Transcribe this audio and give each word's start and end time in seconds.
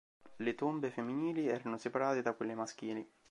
Le 0.37 0.55
tombe 0.55 0.89
femminili 0.89 1.47
erano 1.47 1.77
separate 1.77 2.23
da 2.23 2.33
quelle 2.33 2.55
maschili. 2.55 3.07